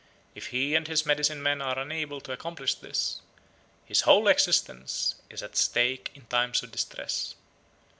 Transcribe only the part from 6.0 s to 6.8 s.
in times of